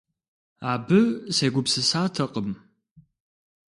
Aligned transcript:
Абы 0.71 0.99
сегупсысатэкъым. 1.35 2.49